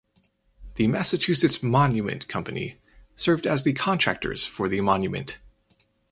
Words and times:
The 0.77 0.87
Massachusetts 0.87 1.61
Monument 1.61 2.27
Company 2.27 2.79
served 3.15 3.45
as 3.45 3.63
the 3.63 3.73
contractors 3.73 4.47
for 4.47 4.67
the 4.67 4.81
monument. 4.81 5.37